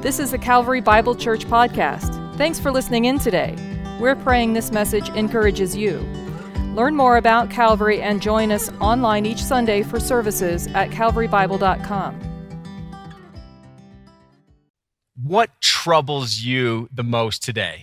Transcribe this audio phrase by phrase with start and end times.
[0.00, 2.36] This is the Calvary Bible Church podcast.
[2.36, 3.56] Thanks for listening in today.
[3.98, 5.98] We're praying this message encourages you.
[6.76, 12.20] Learn more about Calvary and join us online each Sunday for services at calvarybible.com.
[15.20, 17.82] What troubles you the most today?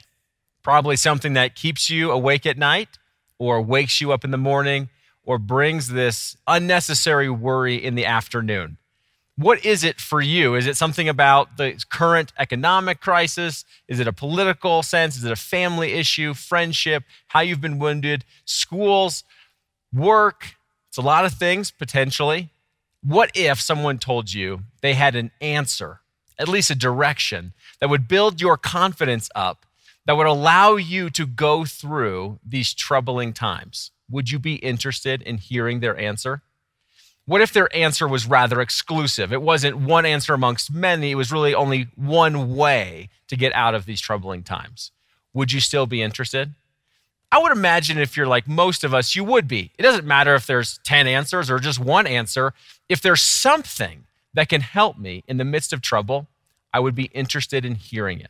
[0.63, 2.97] Probably something that keeps you awake at night
[3.39, 4.88] or wakes you up in the morning
[5.25, 8.77] or brings this unnecessary worry in the afternoon.
[9.38, 10.55] What is it for you?
[10.55, 13.66] Is it something about the current economic crisis?
[13.88, 15.17] Is it a political sense?
[15.17, 19.25] Is it a family issue, friendship, how you've been wounded, schools,
[19.94, 20.55] work?
[20.88, 22.49] It's a lot of things potentially.
[23.03, 25.99] What if someone told you they had an answer,
[26.39, 29.66] at least a direction, that would build your confidence up,
[30.05, 33.91] that would allow you to go through these troubling times?
[34.09, 36.41] Would you be interested in hearing their answer?
[37.27, 39.33] What if their answer was rather exclusive?
[39.33, 43.73] It wasn't one answer amongst many, it was really only one way to get out
[43.73, 44.91] of these troubling times.
[45.33, 46.53] Would you still be interested?
[47.31, 49.72] I would imagine if you're like most of us, you would be.
[49.77, 52.53] It doesn't matter if there's 10 answers or just one answer.
[52.88, 56.28] If there's something that can help me in the midst of trouble,
[56.72, 58.30] I would be interested in hearing it.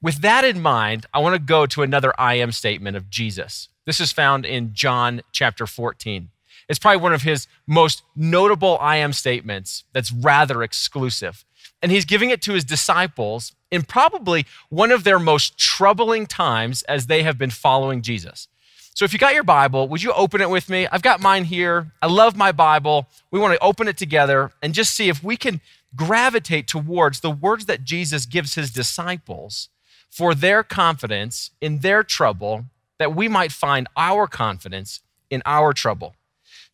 [0.00, 3.68] With that in mind, I want to go to another I am statement of Jesus.
[3.84, 6.30] This is found in John chapter 14.
[6.68, 11.44] It's probably one of his most notable I am statements that's rather exclusive.
[11.82, 16.82] And he's giving it to his disciples in probably one of their most troubling times
[16.84, 18.48] as they have been following Jesus.
[18.94, 20.88] So if you got your Bible, would you open it with me?
[20.90, 21.92] I've got mine here.
[22.02, 23.06] I love my Bible.
[23.30, 25.60] We want to open it together and just see if we can
[25.94, 29.68] gravitate towards the words that Jesus gives his disciples
[30.10, 32.64] for their confidence in their trouble,
[32.98, 36.16] that we might find our confidence in our trouble.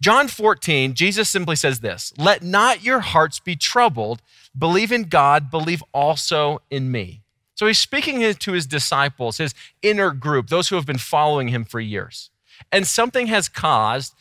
[0.00, 4.23] John 14, Jesus simply says this Let not your hearts be troubled.
[4.56, 7.23] Believe in God, believe also in me.
[7.55, 11.65] So he's speaking to his disciples, his inner group, those who have been following him
[11.65, 12.31] for years.
[12.72, 14.15] And something has caused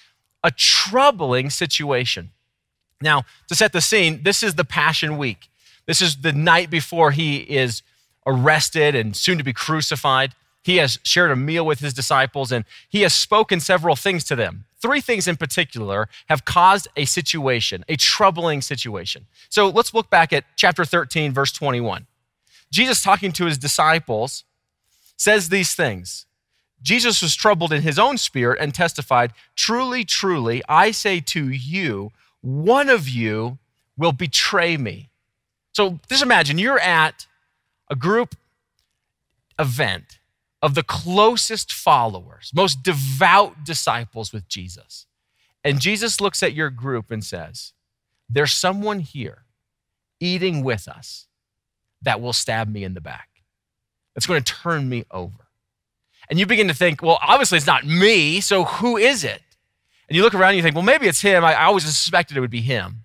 [0.44, 2.32] a troubling situation.
[3.02, 5.50] Now, to set the scene, this is the Passion Week.
[5.86, 7.82] This is the night before he is
[8.26, 10.34] arrested and soon to be crucified.
[10.64, 14.36] He has shared a meal with his disciples and he has spoken several things to
[14.36, 14.66] them.
[14.82, 19.28] Three things in particular have caused a situation, a troubling situation.
[19.50, 22.08] So let's look back at chapter 13, verse 21.
[22.72, 24.46] Jesus, talking to his disciples,
[25.18, 26.26] says these things.
[26.82, 32.12] Jesus was troubled in his own spirit and testified, Truly, truly, I say to you,
[32.42, 33.58] one of you
[33.98, 35.10] will betray me.
[35.72, 37.26] So just imagine you're at
[37.90, 38.36] a group
[39.58, 40.20] event
[40.64, 45.06] of the closest followers, most devout disciples with Jesus.
[45.62, 47.74] And Jesus looks at your group and says,
[48.30, 49.44] There's someone here
[50.22, 51.28] eating with us
[52.02, 53.28] that will stab me in the back,
[54.16, 55.48] that's going to turn me over.
[56.30, 59.42] And you begin to think, well, obviously it's not me, so who is it?
[60.08, 61.44] And you look around and you think, well, maybe it's him.
[61.44, 63.04] I, I always suspected it would be him.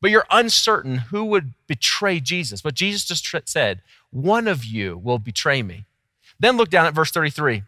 [0.00, 2.62] But you're uncertain who would betray Jesus.
[2.62, 5.86] But Jesus just said, one of you will betray me.
[6.38, 7.62] Then look down at verse 33.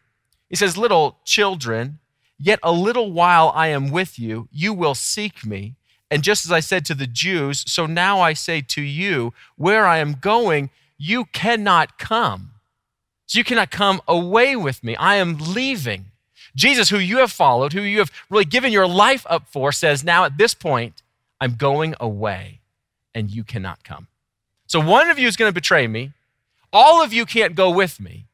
[0.48, 1.98] He says, Little children,
[2.38, 5.74] yet a little while I am with you, you will seek me.
[6.10, 9.86] And just as I said to the Jews, so now I say to you, where
[9.86, 12.52] I am going, you cannot come.
[13.26, 14.96] So you cannot come away with me.
[14.96, 16.06] I am leaving.
[16.56, 20.02] Jesus, who you have followed, who you have really given your life up for, says,
[20.02, 21.02] Now at this point,
[21.40, 22.60] I'm going away
[23.14, 24.08] and you cannot come.
[24.66, 26.12] So one of you is going to betray me.
[26.72, 28.26] All of you can't go with me.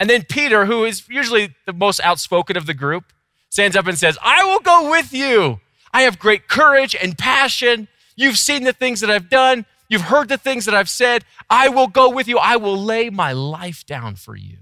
[0.00, 3.12] And then Peter, who is usually the most outspoken of the group,
[3.50, 5.60] stands up and says, I will go with you.
[5.92, 7.86] I have great courage and passion.
[8.16, 9.66] You've seen the things that I've done.
[9.90, 11.24] You've heard the things that I've said.
[11.50, 12.38] I will go with you.
[12.38, 14.58] I will lay my life down for you.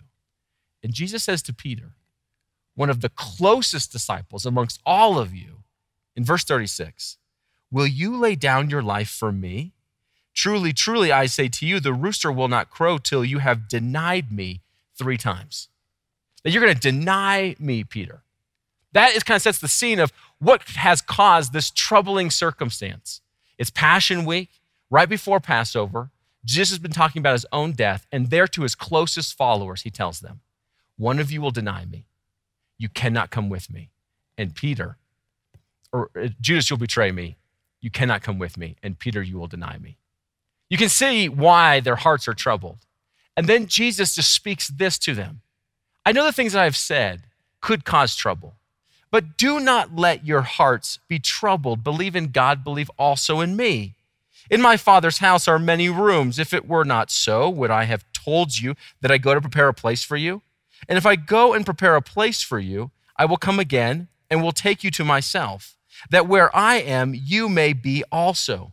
[0.83, 1.93] And Jesus says to Peter,
[2.75, 5.59] one of the closest disciples amongst all of you,
[6.17, 7.19] in verse 36,
[7.71, 9.73] Will you lay down your life for me?
[10.35, 14.33] Truly, truly, I say to you, the rooster will not crow till you have denied
[14.33, 14.63] me
[14.99, 15.69] three times.
[16.43, 18.23] That you're going to deny me, Peter.
[18.93, 23.21] That is kind of sets the scene of what has caused this troubling circumstance.
[23.59, 24.51] It's Passion Week,
[24.91, 26.11] right before Passover.
[26.45, 29.91] Jesus has been talking about his own death, and there to his closest followers, he
[29.91, 30.41] tells them,
[30.97, 32.07] One of you will deny me.
[32.79, 33.91] You cannot come with me.
[34.37, 34.97] And Peter,
[35.93, 37.37] or uh, Judas, you'll betray me.
[37.81, 38.77] You cannot come with me.
[38.83, 39.99] And Peter, you will deny me.
[40.71, 42.79] You can see why their hearts are troubled.
[43.39, 45.43] And then Jesus just speaks this to them
[46.05, 47.23] I know the things that I've said
[47.61, 48.57] could cause trouble,
[49.13, 51.85] but do not let your hearts be troubled.
[51.85, 53.95] Believe in God, believe also in me.
[54.51, 56.41] In my Father's house are many rooms.
[56.41, 59.69] If it were not so, would I have told you that I go to prepare
[59.69, 60.43] a place for you?
[60.89, 64.43] And if I go and prepare a place for you, I will come again and
[64.43, 65.77] will take you to myself,
[66.11, 68.73] that where I am, you may be also.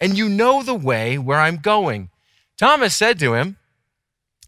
[0.00, 2.10] And you know the way where I'm going.
[2.56, 3.56] Thomas said to him,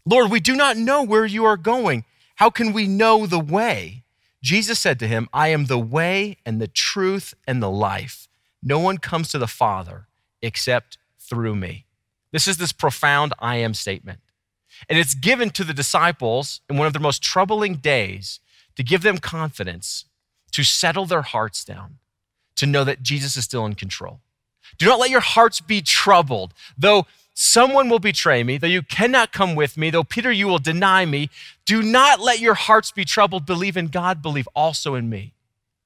[0.05, 2.05] Lord, we do not know where you are going.
[2.35, 4.03] How can we know the way?
[4.41, 8.27] Jesus said to him, I am the way and the truth and the life.
[8.61, 10.07] No one comes to the Father
[10.41, 11.85] except through me.
[12.31, 14.19] This is this profound I am statement.
[14.89, 18.39] And it's given to the disciples in one of their most troubling days
[18.75, 20.05] to give them confidence,
[20.51, 21.99] to settle their hearts down,
[22.55, 24.19] to know that Jesus is still in control.
[24.77, 26.53] Do not let your hearts be troubled.
[26.77, 30.59] Though someone will betray me, though you cannot come with me, though Peter, you will
[30.59, 31.29] deny me,
[31.65, 33.45] do not let your hearts be troubled.
[33.45, 35.33] Believe in God, believe also in me.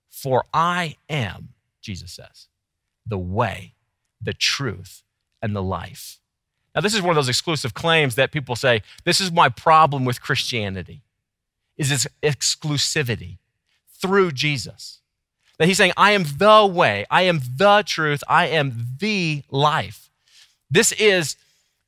[0.09, 1.49] For I am,
[1.81, 2.47] Jesus says,
[3.05, 3.73] the way,
[4.21, 5.03] the truth,
[5.41, 6.19] and the life.
[6.73, 10.05] Now, this is one of those exclusive claims that people say, this is my problem
[10.05, 11.01] with Christianity,
[11.77, 13.37] is its exclusivity
[13.99, 15.01] through Jesus.
[15.57, 20.06] That he's saying, I am the way, I am the truth, I am the life.
[20.69, 21.35] This is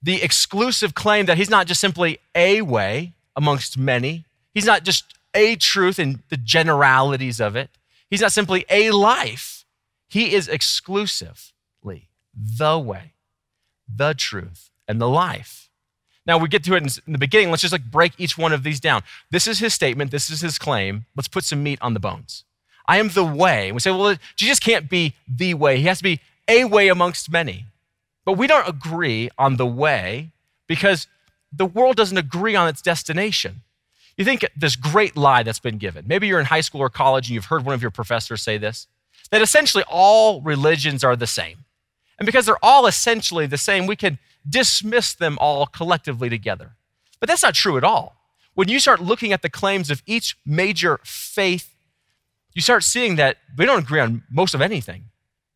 [0.02, 5.06] the exclusive claim that he's not just simply a way amongst many, he's not just
[5.34, 7.70] a truth in the generalities of it,
[8.10, 9.66] he's not simply a life.
[10.10, 13.14] He is exclusively the way,
[13.94, 15.70] the truth, and the life.
[16.26, 17.50] Now we get to it in the beginning.
[17.50, 19.04] Let's just like break each one of these down.
[19.31, 20.12] This is his statement.
[20.12, 21.06] This is his claim.
[21.16, 22.44] Let's put some meat on the bones.
[22.88, 23.72] I am the way.
[23.72, 25.78] We say, well, Jesus can't be the way.
[25.78, 27.66] He has to be a way amongst many.
[28.30, 30.34] But we don't agree on the way
[30.68, 31.08] because
[31.52, 33.64] the world doesn't agree on its destination.
[34.18, 36.06] You think this great lie that's been given.
[36.08, 38.60] Maybe you're in high school or college and you've heard one of your professors say
[38.60, 38.86] this
[39.31, 41.66] that essentially all religions are the same.
[42.20, 46.74] And because they're all essentially the same, we can dismiss them all collectively together.
[47.20, 48.16] But that's not true at all.
[48.54, 51.74] When you start looking at the claims of each major faith,
[52.54, 55.06] you start seeing that they don't agree on most of anything.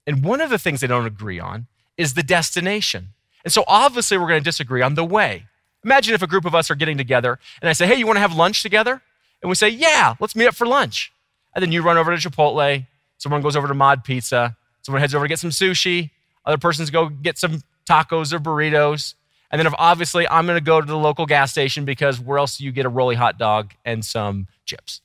[0.08, 1.68] And one of the things they don't agree on
[1.98, 3.10] is the destination.
[3.44, 5.46] And so obviously we're going to disagree on the way.
[5.84, 8.18] Imagine if a group of us are getting together and I say, hey, you want
[8.18, 9.02] to have lunch together?
[9.42, 11.12] And we say, yeah, let's meet up for lunch.
[11.54, 12.86] And then you run over to Chipotle,
[13.18, 16.12] someone goes over to Mod Pizza, someone heads over to get some sushi,
[16.46, 19.16] other persons go get some tacos or burritos.
[19.52, 22.38] And then if obviously I'm going to go to the local gas station because where
[22.38, 25.02] else do you get a rolly hot dog and some chips?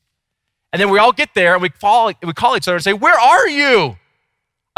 [0.73, 2.93] And then we all get there and we call, we call each other and say,
[2.93, 3.97] Where are you?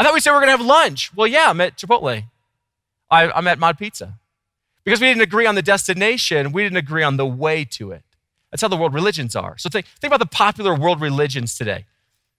[0.01, 1.15] I thought we said we are going to have lunch.
[1.15, 2.23] Well, yeah, I'm at Chipotle.
[3.11, 4.15] I, I'm at Mod Pizza.
[4.83, 8.01] Because we didn't agree on the destination, we didn't agree on the way to it.
[8.49, 9.59] That's how the world religions are.
[9.59, 11.85] So think, think about the popular world religions today.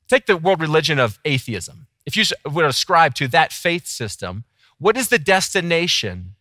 [0.09, 1.87] Take the world religion of atheism.
[2.05, 4.43] If you would ascribe to that faith system,
[4.81, 6.35] what is the destination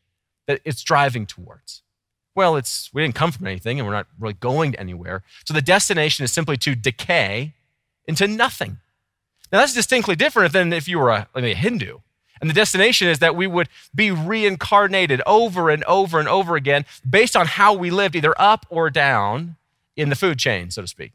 [0.48, 1.84] that it's driving towards?
[2.34, 5.22] Well, it's we didn't come from anything and we're not really going anywhere.
[5.46, 7.54] So the destination is simply to decay
[8.08, 8.80] into nothing.
[9.52, 12.00] Now that's distinctly different than if you were a, like a Hindu.
[12.40, 16.86] And the destination is that we would be reincarnated over and over and over again
[17.08, 19.58] based on how we lived, either up or down
[19.96, 21.12] in the food chain, so to speak.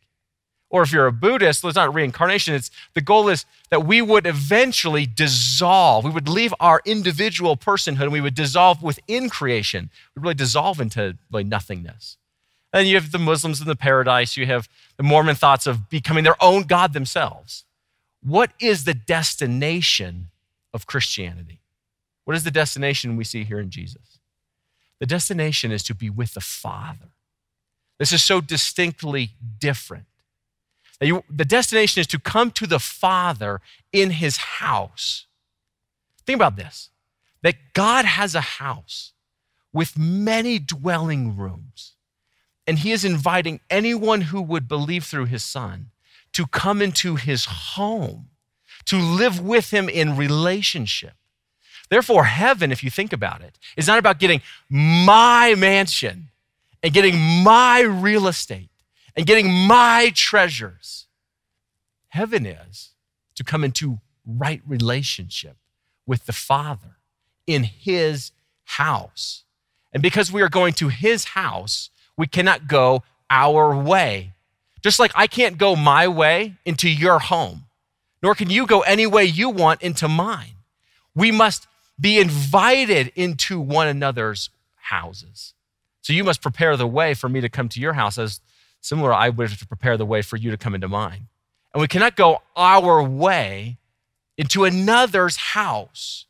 [0.69, 2.55] Or if you're a Buddhist, it's not reincarnation.
[2.55, 6.05] It's the goal is that we would eventually dissolve.
[6.05, 9.91] We would leave our individual personhood and we would dissolve within creation.
[10.15, 12.19] We would really dissolve into like nothingness.
[12.73, 14.37] And you have the Muslims in the paradise.
[14.37, 17.65] You have the Mormon thoughts of becoming their own God themselves.
[18.27, 20.29] What is the destination
[20.75, 21.61] of Christianity?
[22.25, 24.19] What is the destination we see here in Jesus?
[24.99, 27.11] The destination is to be with the Father.
[27.99, 30.07] This is so distinctly different
[31.01, 33.61] you, the destination is to come to the Father
[33.93, 35.27] in his house.
[36.25, 36.91] Think about this
[37.43, 39.13] that God has a house
[39.73, 41.93] with many dwelling rooms,
[42.67, 45.91] and he is inviting anyone who would believe through his Son
[46.37, 48.29] to come into his home,
[48.85, 51.15] to live with him in relationship.
[51.89, 56.29] Therefore, heaven, if you think about it, is not about getting my mansion
[56.83, 58.69] and getting my real estate
[59.17, 61.07] and getting my treasures.
[62.09, 62.91] Heaven is
[63.35, 65.57] to come into right relationship
[66.05, 66.99] with the Father
[67.47, 68.33] in His
[68.65, 69.45] house.
[69.91, 74.35] And because we are going to His house, we cannot go our way.
[74.83, 77.65] Just like I can't go my way into your home,
[78.23, 80.55] nor can you go any way you want into mine.
[81.15, 81.67] We must
[81.99, 85.55] be invited into one another's houses.
[86.03, 88.41] So you must prepare the way for me to come to your house as
[88.87, 91.27] Similar, I wish to prepare the way for you to come into mine.
[91.75, 93.79] And we cannot go our way
[94.39, 96.27] into another's house.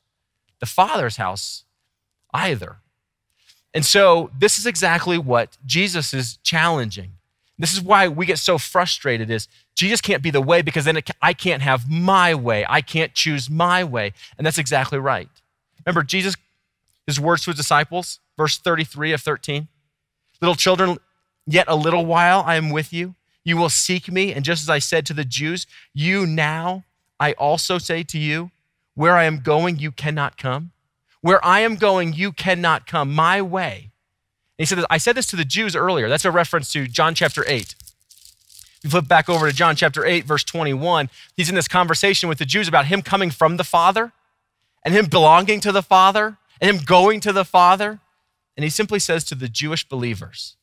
[0.59, 1.65] the Father's house
[2.33, 2.77] either.
[3.75, 7.16] And so, this is exactly what Jesus is challenging.
[7.59, 11.01] This is why we get so frustrated is Jesus can't be the way because then
[11.23, 12.67] I can't have my way.
[12.69, 14.13] I can't choose my way.
[14.37, 15.29] And that's exactly right.
[15.85, 16.37] Remember Jesus
[17.07, 19.69] his words to his disciples, verse 33 of 13.
[20.41, 20.99] Little children,
[21.47, 23.15] yet a little while I am with you.
[23.45, 26.83] You will seek me, and just as I said to the Jews, you now
[27.21, 28.51] I also say to you,
[28.95, 30.73] where I am going you cannot come.
[31.21, 33.93] Where I am going you cannot come my way.
[34.59, 36.09] He said, I said this to the Jews earlier.
[36.09, 37.75] That's a reference to John chapter 8.
[38.83, 41.11] You flip back over to John chapter 8, verse 21.
[41.37, 44.13] He's in this conversation with the Jews about him coming from the Father
[44.85, 48.01] and him belonging to the Father and him going to the Father.
[48.57, 50.57] And he simply says to the Jewish believers,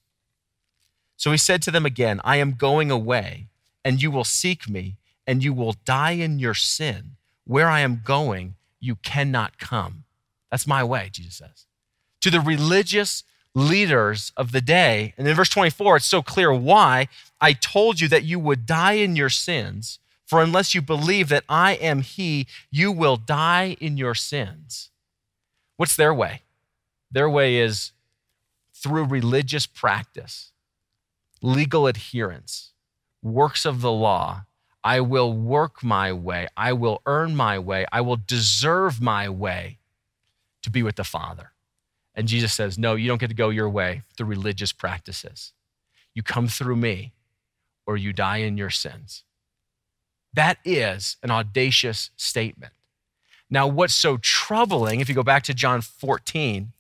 [1.18, 3.48] So he said to them again, I am going away,
[3.86, 4.96] and you will seek me,
[5.28, 7.18] and you will die in your sin.
[7.46, 10.06] Where I am going, you cannot come.
[10.50, 11.66] That's my way, Jesus says.
[12.22, 13.24] To the religious
[13.56, 15.14] leaders of the day.
[15.18, 17.08] And in verse 24, it's so clear why
[17.40, 20.00] I told you that you would die in your sins.
[20.26, 24.90] For unless you believe that I am He, you will die in your sins.
[25.78, 26.42] What's their way?
[27.12, 27.92] Their way is
[28.74, 30.52] through religious practice,
[31.42, 32.72] legal adherence,
[33.22, 34.46] works of the law.
[34.84, 36.48] I will work my way.
[36.58, 37.86] I will earn my way.
[37.92, 39.78] I will deserve my way
[40.62, 41.53] to be with the Father.
[42.16, 45.54] And Jesus says, No, you don't get to go your way through religious practices.
[46.14, 47.14] You come through me
[47.86, 49.24] or you die in your sins.
[50.34, 52.74] That is an audacious statement.
[53.50, 56.72] Now, what's so troubling, if you go back to John 14,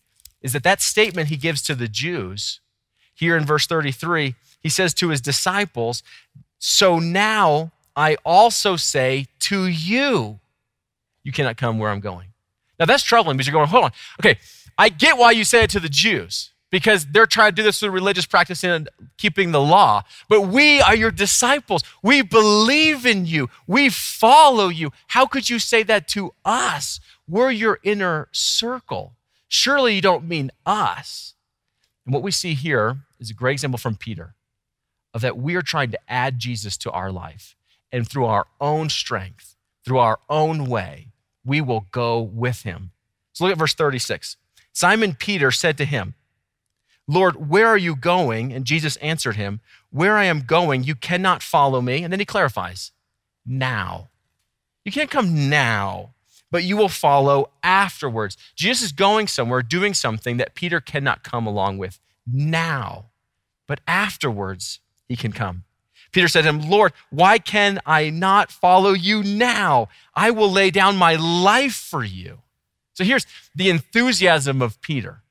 [0.42, 2.60] is that that statement he gives to the Jews,
[3.13, 6.02] here in verse 33, he says to his disciples,
[6.58, 10.40] So now I also say to you,
[11.24, 12.30] you cannot come where I'm going.
[12.80, 13.92] Now that's troubling because you're going, hold on.
[14.20, 14.40] Okay,
[14.77, 17.80] I get why you say it to the Jews because they're trying to do this
[17.80, 20.01] through religious practice and keeping the law.
[20.27, 21.84] But we are your disciples.
[22.01, 23.50] We believe in you.
[23.68, 24.92] We follow you.
[25.10, 27.00] How could you say that to us?
[27.27, 29.13] We're your inner circle.
[29.48, 31.36] Surely you don't mean us.
[32.06, 34.34] And what we see here is a great example from Peter
[35.13, 37.56] of that we are trying to add Jesus to our life.
[37.92, 41.10] And through our own strength, through our own way,
[41.46, 42.89] we will go with him.
[43.34, 44.38] So look at verse 36.
[44.74, 46.15] Simon Peter said to him,
[47.08, 48.53] Lord, where are you going?
[48.53, 49.60] And Jesus answered him,
[49.92, 52.03] Where I am going, you cannot follow me.
[52.03, 52.92] And then he clarifies,
[53.46, 54.10] Now.
[54.86, 56.13] You can't come now,
[56.51, 58.38] but you will follow afterwards.
[58.56, 63.06] Jesus is going somewhere, doing something that Peter cannot come along with now,
[63.65, 65.63] but afterwards he can come.
[66.12, 69.88] Peter said to him, Lord, why can I not follow you now?
[70.15, 72.43] I will lay down my life for you.
[72.94, 75.22] So here's the enthusiasm of Peter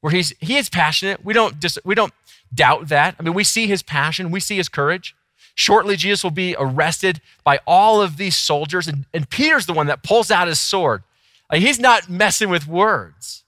[0.00, 1.24] where he's he is passionate.
[1.24, 2.12] We don't just we don't
[2.52, 3.16] doubt that.
[3.18, 5.14] I mean, we see his passion, we see his courage.
[5.54, 9.88] Shortly, Jesus will be arrested by all of these soldiers, and, and Peter's the one
[9.88, 11.02] that pulls out his sword.
[11.50, 13.44] Like, he's not messing with words.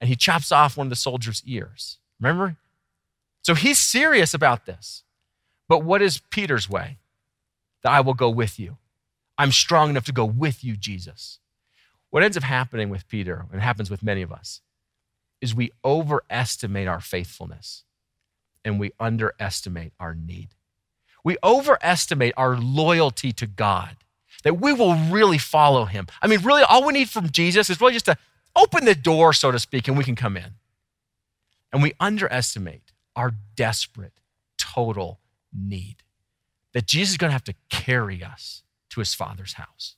[0.00, 1.98] And he chops off one of the soldiers' ears.
[2.20, 2.56] Remember?
[3.42, 5.02] So he's serious about this.
[5.68, 6.98] But what is Peter's way?
[7.82, 8.78] That I will go with you.
[9.36, 11.38] I'm strong enough to go with you, Jesus.
[12.10, 14.60] What ends up happening with Peter, and happens with many of us,
[15.40, 17.84] is we overestimate our faithfulness
[18.64, 20.48] and we underestimate our need.
[21.22, 23.96] We overestimate our loyalty to God,
[24.42, 26.06] that we will really follow him.
[26.22, 28.16] I mean, really, all we need from Jesus is really just to
[28.56, 30.54] open the door, so to speak, and we can come in.
[31.72, 34.20] And we underestimate our desperate,
[34.56, 35.20] total
[35.52, 36.02] need
[36.72, 39.96] that Jesus is going to have to carry us to his Father's house.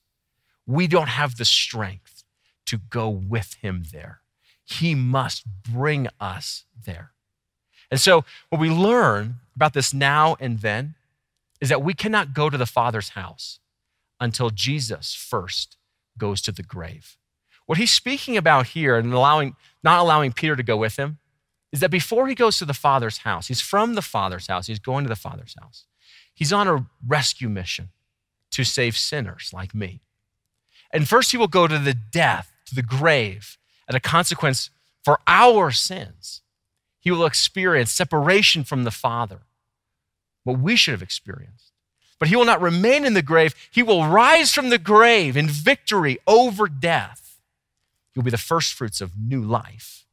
[0.71, 2.23] We don't have the strength
[2.67, 4.21] to go with him there.
[4.65, 7.11] He must bring us there.
[7.91, 10.95] And so, what we learn about this now and then
[11.61, 13.59] is that we cannot go to the Father's house
[14.21, 15.77] until Jesus first
[16.17, 17.17] goes to the grave.
[17.67, 21.19] What he's speaking about here and allowing, not allowing Peter to go with him
[21.73, 24.79] is that before he goes to the Father's house, he's from the Father's house, he's
[24.79, 25.87] going to the Father's house.
[26.33, 27.89] He's on a rescue mission
[28.53, 30.00] to save sinners like me.
[30.92, 34.70] And first, he will go to the death, to the grave, and a consequence
[35.04, 36.42] for our sins.
[37.00, 39.40] He will experience separation from the Father,
[40.44, 41.73] what we should have experienced.
[42.18, 43.54] But he will not remain in the grave.
[43.70, 47.38] He will rise from the grave in victory over death.
[48.12, 50.04] He'll be the first fruits of new life.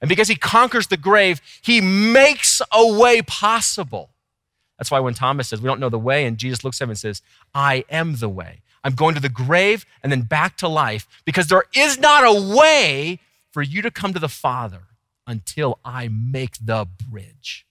[0.00, 4.10] And because he conquers the grave, he makes a way possible.
[4.76, 6.90] That's why when Thomas says, We don't know the way, and Jesus looks at him
[6.90, 7.22] and says,
[7.54, 11.48] I am the way, I'm going to the grave and then back to life because
[11.48, 13.18] there is not a way
[13.50, 14.82] for you to come to the Father
[15.26, 17.66] until I make the bridge.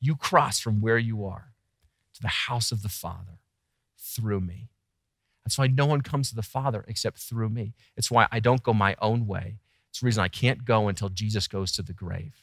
[0.00, 1.54] You cross from where you are
[2.12, 3.38] to the house of the Father
[3.96, 4.68] through me.
[5.46, 7.72] That's why no one comes to the Father except through me.
[7.96, 9.60] It's why I don't go my own way.
[9.88, 12.42] It's the reason I can't go until Jesus goes to the grave.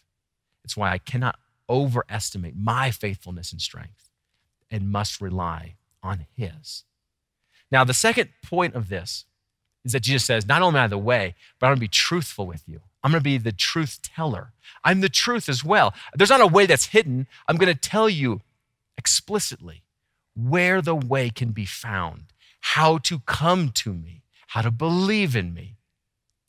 [0.63, 1.37] It's why I cannot
[1.69, 4.09] overestimate my faithfulness and strength
[4.71, 6.83] and must rely on His.
[7.75, 9.25] Now, the second point of this
[9.83, 11.87] is that Jesus says, Not only am I the way, but I'm going to be
[11.89, 12.79] truthful with you.
[13.03, 14.53] I'm going to be the truth teller.
[14.85, 15.93] I'm the truth as well.
[16.15, 17.27] There's not a way that's hidden.
[17.49, 18.39] I'm going to tell you
[18.97, 19.83] explicitly
[20.37, 22.27] where the way can be found,
[22.61, 25.75] how to come to me, how to believe in me,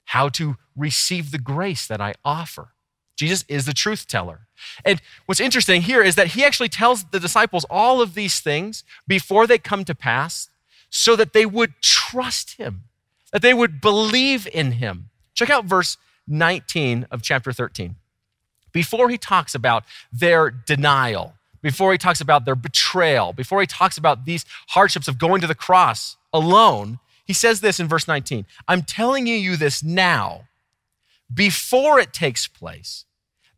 [0.05, 2.69] how to receive the grace that I offer.
[3.17, 4.47] Jesus is the truth teller.
[4.85, 8.85] And what's interesting here is that he actually tells the disciples all of these things
[9.09, 10.51] before they come to pass
[10.91, 12.85] so that they would trust him,
[13.33, 15.11] that they would believe in him.
[15.35, 17.97] Check out verse 19 of chapter 13.
[18.73, 23.97] Before he talks about their denial, before he talks about their betrayal, before he talks
[23.97, 28.47] about these hardships of going to the cross alone, he says this in verse 19
[28.69, 30.47] I'm telling you this now
[31.33, 33.05] before it takes place,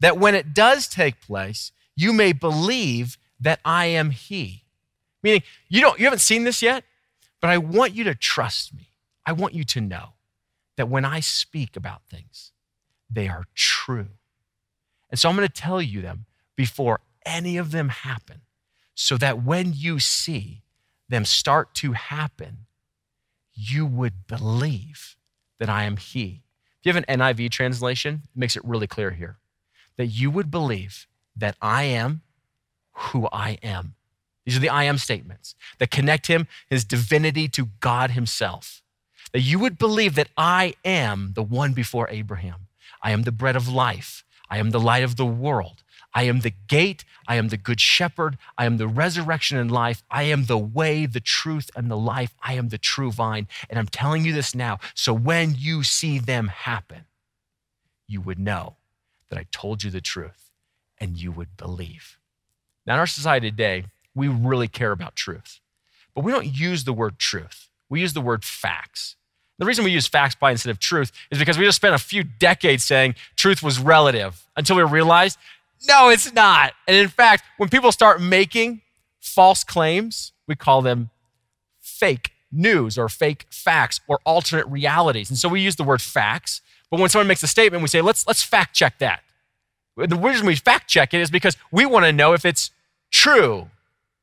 [0.00, 4.64] that when it does take place, you may believe that I am He.
[5.22, 6.84] Meaning, you don't you haven't seen this yet,
[7.40, 8.92] but I want you to trust me.
[9.24, 10.14] I want you to know
[10.76, 12.52] that when I speak about things,
[13.10, 14.08] they are true.
[15.10, 16.26] And so I'm going to tell you them
[16.56, 18.42] before any of them happen,
[18.94, 20.62] so that when you see
[21.08, 22.66] them start to happen,
[23.54, 25.16] you would believe
[25.58, 26.42] that I am He.
[26.80, 29.38] If you have an NIV translation, it makes it really clear here
[29.96, 32.22] that you would believe that I am
[32.92, 33.94] who I am.
[34.48, 38.80] These are the I am statements that connect him, his divinity, to God himself.
[39.34, 42.68] That you would believe that I am the one before Abraham.
[43.02, 44.24] I am the bread of life.
[44.48, 45.82] I am the light of the world.
[46.14, 47.04] I am the gate.
[47.26, 48.38] I am the good shepherd.
[48.56, 50.02] I am the resurrection and life.
[50.10, 52.34] I am the way, the truth, and the life.
[52.42, 53.48] I am the true vine.
[53.68, 54.78] And I'm telling you this now.
[54.94, 57.04] So when you see them happen,
[58.06, 58.76] you would know
[59.28, 60.52] that I told you the truth
[60.96, 62.16] and you would believe.
[62.86, 63.84] Now, in our society today,
[64.18, 65.60] we really care about truth,
[66.14, 67.68] but we don't use the word truth.
[67.88, 69.16] We use the word facts.
[69.58, 71.98] The reason we use facts by instead of truth is because we just spent a
[71.98, 75.38] few decades saying truth was relative until we realized
[75.86, 76.72] no, it's not.
[76.88, 78.80] And in fact, when people start making
[79.20, 81.10] false claims, we call them
[81.80, 85.30] fake news or fake facts or alternate realities.
[85.30, 88.00] And so we use the word facts, but when someone makes a statement, we say,
[88.00, 89.22] let's, let's fact check that.
[89.96, 92.70] The reason we fact check it is because we want to know if it's
[93.10, 93.68] true.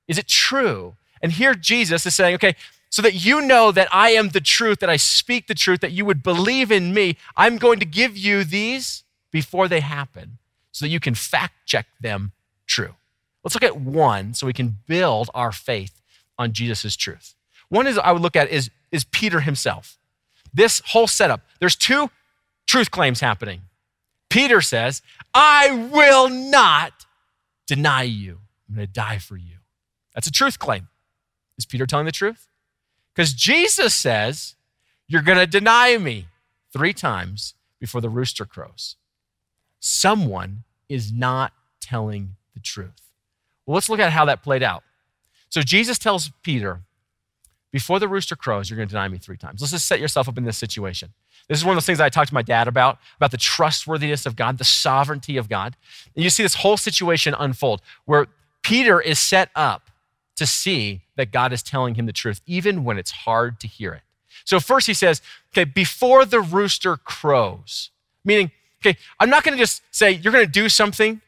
[0.08, 0.96] Is it true?
[1.22, 2.56] And here Jesus is saying, okay,
[2.90, 5.92] so that you know that I am the truth, that I speak the truth, that
[5.92, 10.38] you would believe in me, I'm going to give you these before they happen
[10.72, 12.32] so that you can fact check them
[12.68, 12.96] true.
[13.44, 16.02] Let's look at one so we can build our faith
[16.38, 17.36] on Jesus' truth.
[17.70, 19.98] One is I would look at is, is Peter himself.
[20.54, 22.10] This whole setup, there's two
[22.66, 23.62] truth claims happening.
[24.30, 25.02] Peter says,
[25.34, 27.06] I will not
[27.68, 28.40] deny you.
[28.68, 29.58] I'm going to die for you.
[30.16, 30.88] That's a truth claim.
[31.58, 32.48] Is Peter telling the truth?
[33.14, 34.56] Because Jesus says,
[35.08, 36.28] You're going to deny me
[36.74, 38.96] three times before the rooster crows
[39.86, 43.12] someone is not telling the truth.
[43.66, 44.84] Well, let's look at how that played out.
[45.50, 46.82] So Jesus tells Peter,
[47.72, 49.62] before the rooster crows, you're going to deny me three times.
[49.62, 51.14] Let's just set yourself up in this situation.
[51.48, 54.26] This is one of those things I talked to my dad about, about the trustworthiness
[54.26, 55.76] of God, the sovereignty of God.
[56.16, 58.26] And you see this whole situation unfold where
[58.64, 59.92] Peter is set up
[60.36, 63.94] to see that God is telling him the truth, even when it's hard to hear
[63.94, 64.02] it.
[64.44, 65.22] So first he says,
[65.54, 67.90] okay, before the rooster crows,
[68.24, 68.52] meaning
[68.86, 71.22] Okay, I'm not to just say you're to do something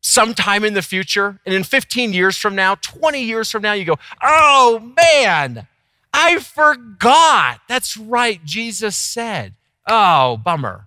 [0.00, 3.84] sometime in the future, and in 15 years from now, 20 years from now, you
[3.84, 5.66] go, oh man,
[6.14, 7.60] I forgot.
[7.68, 9.54] That's right, Jesus said.
[9.86, 10.86] Oh, bummer.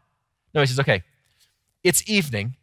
[0.56, 1.04] No, he says, okay,
[1.84, 2.56] it's evening.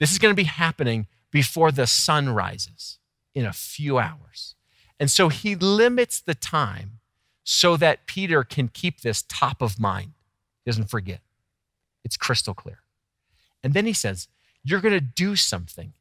[0.00, 2.98] This is to be happening before the sun rises
[3.34, 4.54] in a few hours.
[5.00, 7.00] And so he limits the time
[7.42, 10.12] so that Peter can keep this top of mind,
[10.64, 11.20] he doesn't forget.
[12.04, 12.78] It's crystal clear.
[13.62, 14.28] And then he says,
[14.62, 15.92] You're going to do something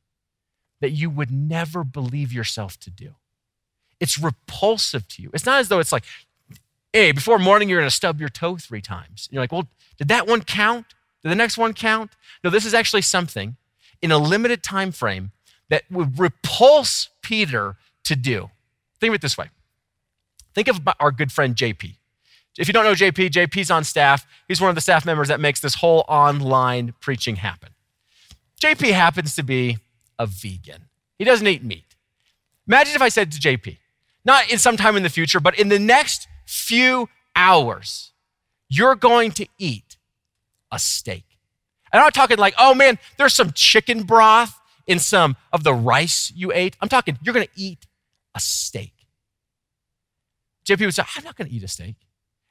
[0.80, 3.16] that you would never believe yourself to do.
[4.00, 5.32] It's repulsive to you.
[5.34, 6.04] It's not as though it's like,
[6.92, 9.28] hey, before morning, you're going to stub your toe three times.
[9.28, 9.68] And you're like, well,
[9.98, 10.88] did that one count?
[11.24, 12.12] Did the next one count?
[12.44, 13.56] No, this is actually something
[14.02, 15.32] in a limited time frame
[15.70, 18.50] that would repulse Peter to do.
[19.00, 19.50] Think of it this way
[20.54, 21.96] Think of our good friend JP.
[22.58, 24.28] If you don't know JP, JP's on staff.
[24.48, 27.70] He's one of the staff members that makes this whole online preaching happen.
[28.62, 29.78] JP happens to be
[30.20, 30.86] a vegan.
[31.18, 31.96] He doesn't eat meat.
[32.68, 33.78] Imagine if I said to JP,
[34.24, 38.12] not in some time in the future, but in the next few hours,
[38.70, 39.98] you're going to eat
[40.72, 41.26] a steak.
[41.92, 45.74] And I'm not talking like, oh man, there's some chicken broth in some of the
[45.74, 46.76] rice you ate.
[46.82, 47.88] I'm talking, you're going to eat
[48.36, 48.94] a steak.
[50.66, 51.96] JP would say, I'm not going to eat a steak.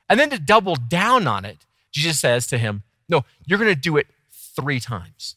[0.09, 3.81] And then to double down on it, Jesus says to him, No, you're going to
[3.81, 5.37] do it three times.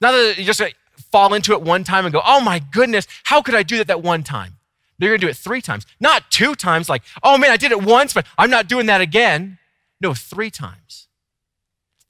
[0.00, 2.58] Not that you're just going to fall into it one time and go, Oh my
[2.58, 4.54] goodness, how could I do that that one time?
[4.98, 7.72] You're going to do it three times, not two times, like, Oh man, I did
[7.72, 9.58] it once, but I'm not doing that again.
[10.00, 11.07] No, three times.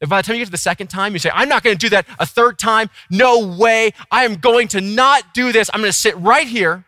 [0.06, 1.78] By the time you get to the second time, you say, I'm not going to
[1.78, 2.88] do that a third time.
[3.10, 3.92] No way.
[4.12, 5.68] I am going to not do this.
[5.74, 6.84] I'm going to sit right here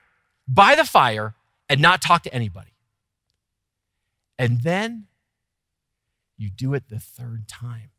[0.47, 1.35] by the fire
[1.69, 2.71] and not talk to anybody.
[4.39, 5.07] And then
[6.39, 7.91] you do it the third time,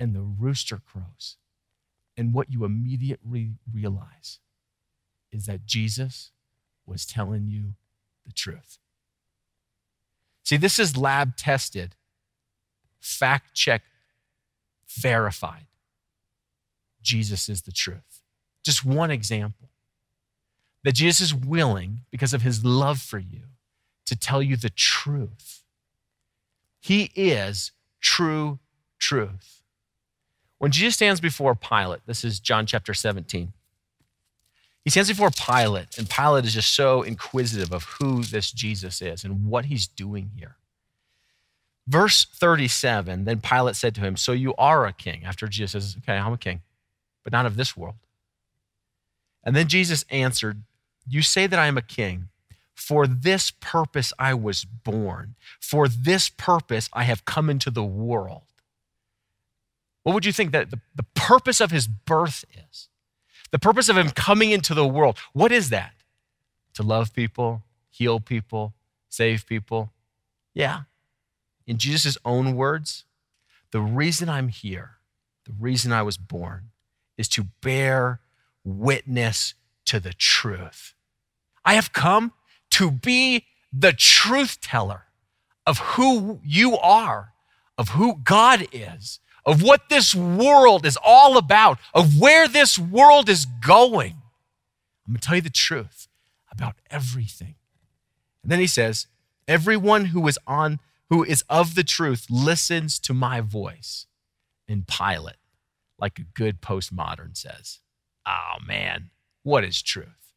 [0.00, 1.36] and the rooster crows.
[2.16, 4.40] And what you immediately realize
[5.30, 6.32] is that Jesus
[6.84, 7.74] was telling you
[8.26, 8.78] the truth.
[10.42, 11.94] See, this is lab tested,
[12.98, 13.82] fact check,
[14.98, 15.66] verified.
[17.02, 18.22] Jesus is the truth.
[18.62, 19.68] Just one example
[20.82, 23.42] that Jesus is willing, because of his love for you,
[24.06, 25.62] to tell you the truth.
[26.80, 28.58] He is true
[28.98, 29.62] truth.
[30.58, 33.52] When Jesus stands before Pilate, this is John chapter 17.
[34.82, 39.24] He stands before Pilate, and Pilate is just so inquisitive of who this Jesus is
[39.24, 40.56] and what he's doing here.
[41.90, 45.24] Verse 37 Then Pilate said to him, So you are a king.
[45.24, 46.60] After Jesus says, Okay, I'm a king,
[47.24, 47.96] but not of this world.
[49.42, 50.62] And then Jesus answered,
[51.08, 52.28] You say that I am a king.
[52.74, 55.34] For this purpose I was born.
[55.58, 58.42] For this purpose I have come into the world.
[60.04, 62.88] What would you think that the, the purpose of his birth is?
[63.50, 65.18] The purpose of him coming into the world.
[65.32, 65.92] What is that?
[66.74, 68.74] To love people, heal people,
[69.08, 69.92] save people.
[70.54, 70.82] Yeah.
[71.70, 73.04] In Jesus' own words,
[73.70, 74.96] the reason I'm here,
[75.44, 76.70] the reason I was born,
[77.16, 78.18] is to bear
[78.64, 79.54] witness
[79.84, 80.94] to the truth.
[81.64, 82.32] I have come
[82.70, 85.04] to be the truth teller
[85.64, 87.34] of who you are,
[87.78, 93.28] of who God is, of what this world is all about, of where this world
[93.28, 94.16] is going.
[95.06, 96.08] I'm going to tell you the truth
[96.50, 97.54] about everything.
[98.42, 99.06] And then he says,
[99.46, 100.80] everyone who is on
[101.10, 104.06] who is of the truth listens to my voice.
[104.68, 105.36] And Pilate,
[105.98, 107.80] like a good postmodern says,
[108.26, 109.10] oh man,
[109.42, 110.32] what is truth?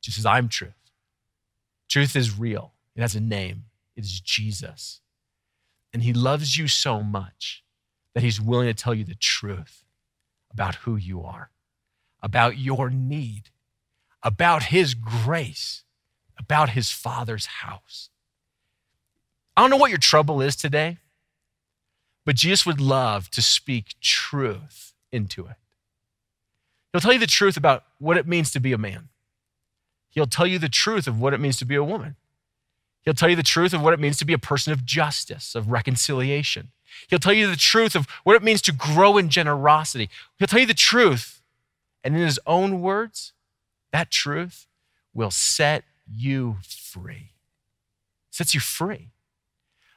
[0.00, 0.72] She says, I'm truth.
[1.88, 3.64] Truth is real, it has a name.
[3.96, 5.00] It is Jesus.
[5.92, 7.64] And he loves you so much
[8.14, 9.84] that he's willing to tell you the truth
[10.50, 11.50] about who you are,
[12.22, 13.50] about your need,
[14.22, 15.84] about his grace,
[16.38, 18.10] about his father's house.
[19.56, 20.98] I don't know what your trouble is today,
[22.24, 25.56] but Jesus would love to speak truth into it.
[26.92, 29.08] He'll tell you the truth about what it means to be a man.
[30.10, 32.16] He'll tell you the truth of what it means to be a woman.
[33.02, 35.54] He'll tell you the truth of what it means to be a person of justice,
[35.54, 36.72] of reconciliation.
[37.08, 40.10] He'll tell you the truth of what it means to grow in generosity.
[40.38, 41.40] He'll tell you the truth.
[42.02, 43.32] And in his own words,
[43.92, 44.66] that truth
[45.14, 47.32] will set you free.
[48.30, 49.10] Sets you free.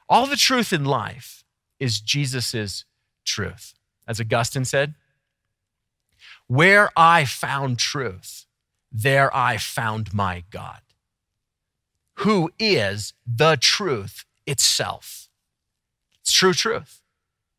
[0.08, 1.44] All the truth in life
[1.78, 2.84] is Jesus'
[3.24, 3.74] truth.
[4.06, 4.94] As Augustine said,
[6.46, 8.46] where I found truth,
[8.92, 10.80] there I found my God,
[12.18, 15.28] who is the truth itself.
[16.20, 17.00] It's true truth.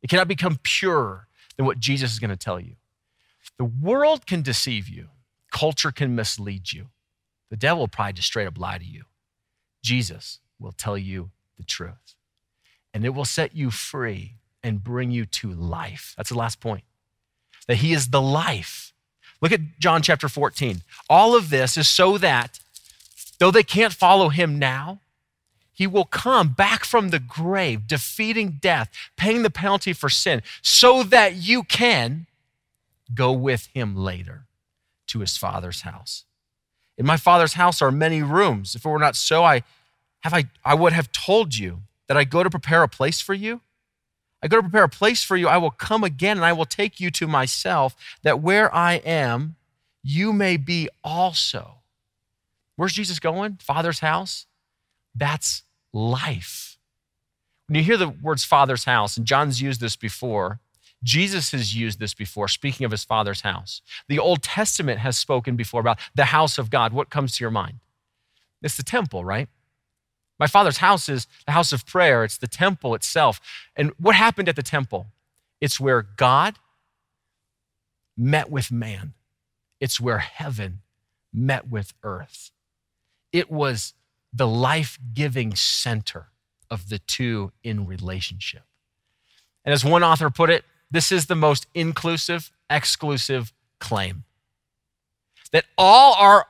[0.01, 1.27] It cannot become purer
[1.57, 2.75] than what Jesus is going to tell you.
[3.57, 5.09] The world can deceive you,
[5.51, 6.89] culture can mislead you.
[7.49, 9.03] The devil will probably just straight up lie to you.
[9.83, 12.14] Jesus will tell you the truth,
[12.95, 16.15] and it will set you free and bring you to life.
[16.17, 16.83] That's the last point.
[17.67, 18.93] That he is the life
[19.41, 20.81] Look at John chapter 14.
[21.09, 22.59] All of this is so that
[23.39, 25.01] though they can't follow him now,
[25.71, 31.03] he will come back from the grave, defeating death, paying the penalty for sin, so
[31.03, 32.27] that you can
[33.13, 34.45] go with him later
[35.07, 36.23] to his father's house.
[36.97, 38.73] In my father's house are many rooms.
[38.73, 39.63] If it were not so, I
[40.21, 43.33] have I, I would have told you that I go to prepare a place for
[43.33, 43.61] you.
[44.43, 45.47] I go to prepare a place for you.
[45.47, 49.55] I will come again and I will take you to myself, that where I am,
[50.03, 51.77] you may be also.
[52.75, 53.57] Where's Jesus going?
[53.61, 54.45] Father's house?
[55.15, 55.63] That's
[55.93, 56.77] life.
[57.67, 60.59] When you hear the words Father's house, and John's used this before,
[61.03, 63.81] Jesus has used this before, speaking of his Father's house.
[64.07, 66.93] The Old Testament has spoken before about the house of God.
[66.93, 67.79] What comes to your mind?
[68.61, 69.47] It's the temple, right?
[70.39, 73.39] My Father's house is the house of prayer, it's the temple itself.
[73.75, 75.07] And what happened at the temple?
[75.61, 76.55] It's where God
[78.17, 79.13] met with man,
[79.79, 80.81] it's where heaven
[81.33, 82.51] met with earth.
[83.31, 83.93] It was
[84.33, 86.27] the life giving center
[86.69, 88.63] of the two in relationship.
[89.63, 94.23] And as one author put it, this is the most inclusive, exclusive claim
[95.51, 96.45] that all are,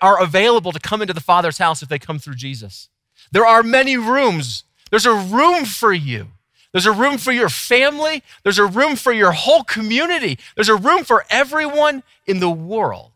[0.00, 2.88] are available to come into the Father's house if they come through Jesus.
[3.32, 4.64] There are many rooms.
[4.90, 6.28] There's a room for you.
[6.72, 8.22] There's a room for your family.
[8.42, 10.38] There's a room for your whole community.
[10.54, 13.12] There's a room for everyone in the world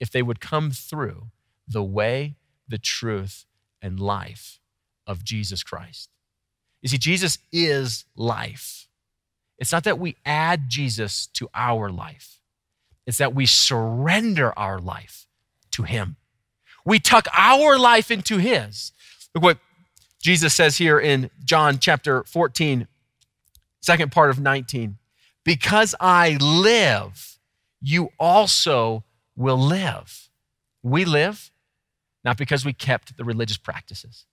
[0.00, 1.28] if they would come through
[1.66, 2.34] the way,
[2.68, 3.46] the truth,
[3.80, 4.60] and life
[5.06, 6.10] of Jesus Christ.
[6.80, 8.88] You see, Jesus is life.
[9.58, 12.40] It's not that we add Jesus to our life,
[13.06, 15.26] it's that we surrender our life
[15.72, 16.16] to Him.
[16.84, 18.92] We tuck our life into His.
[19.34, 19.58] Look what
[20.20, 22.86] Jesus says here in John chapter 14,
[23.80, 24.98] second part of 19.
[25.44, 27.38] Because I live,
[27.80, 29.04] you also
[29.36, 30.28] will live.
[30.82, 31.50] We live
[32.24, 34.26] not because we kept the religious practices,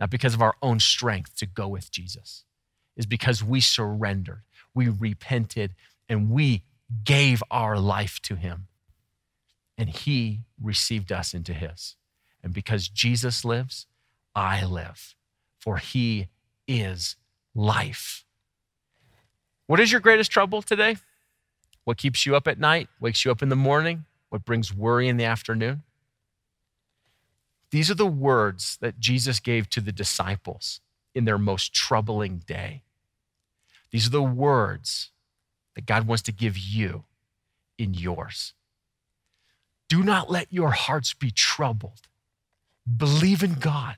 [0.00, 2.44] not because of our own strength to go with Jesus,
[2.96, 4.42] is because we surrendered,
[4.74, 5.74] we repented,
[6.08, 6.62] and we
[7.04, 8.68] gave our life to Him.
[9.76, 11.96] And He received us into His.
[12.42, 13.86] And because Jesus lives,
[14.34, 15.14] I live
[15.64, 16.28] for he
[16.68, 17.16] is
[17.54, 18.26] life.
[19.66, 20.96] What is your greatest trouble today?
[21.84, 24.04] What keeps you up at night, wakes you up in the morning?
[24.28, 25.82] What brings worry in the afternoon?
[27.70, 30.82] These are the words that Jesus gave to the disciples
[31.14, 32.82] in their most troubling day.
[33.90, 35.12] These are the words
[35.76, 37.04] that God wants to give you
[37.78, 38.52] in yours.
[39.88, 42.08] Do not let your hearts be troubled.
[42.96, 43.96] Believe in God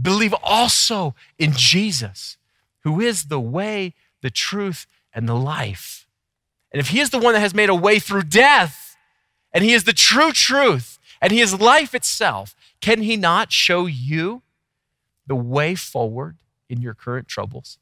[0.00, 2.36] believe also in Jesus,
[2.80, 6.06] who is the way, the truth, and the life.
[6.72, 8.96] And if He is the one that has made a way through death,
[9.52, 13.86] and He is the true truth, and He is life itself, can He not show
[13.86, 14.42] you
[15.26, 16.36] the way forward
[16.68, 17.78] in your current troubles?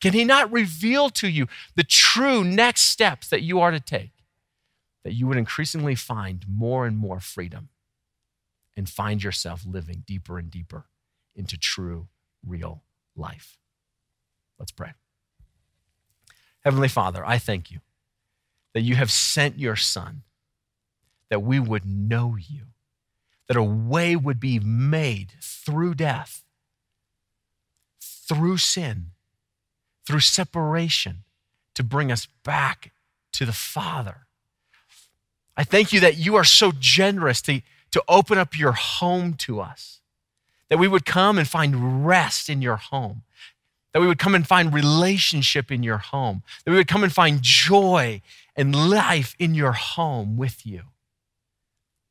[0.00, 4.10] Can He not reveal to you the true next steps that you are to take?
[5.04, 7.68] That you would increasingly find more and more freedom
[8.76, 10.86] and find yourself living deeper and deeper
[11.36, 12.08] into true,
[12.44, 12.82] real
[13.14, 13.58] life.
[14.58, 14.94] Let's pray.
[16.64, 17.80] Heavenly Father, I thank you
[18.72, 20.22] that you have sent your Son,
[21.28, 22.68] that we would know you,
[23.46, 26.42] that a way would be made through death,
[28.00, 29.10] through sin,
[30.06, 31.24] through separation
[31.74, 32.92] to bring us back
[33.32, 34.23] to the Father.
[35.56, 37.60] I thank you that you are so generous to,
[37.92, 40.00] to open up your home to us
[40.68, 43.22] that we would come and find rest in your home,
[43.92, 47.12] that we would come and find relationship in your home, that we would come and
[47.12, 48.20] find joy
[48.56, 50.82] and life in your home with you.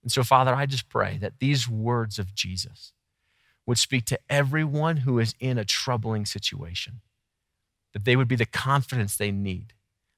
[0.01, 2.93] And so, Father, I just pray that these words of Jesus
[3.65, 7.01] would speak to everyone who is in a troubling situation,
[7.93, 9.73] that they would be the confidence they need,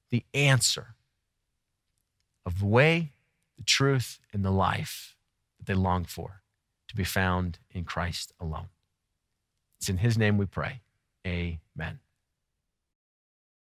[0.09, 0.95] the answer
[2.45, 3.13] of the way,
[3.57, 5.15] the truth, and the life
[5.57, 6.41] that they long for
[6.87, 8.69] to be found in Christ alone.
[9.79, 10.81] It's in his name we pray.
[11.25, 11.99] Amen.